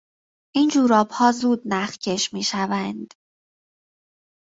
[0.55, 3.13] این جورابها زود نخکش میشوند.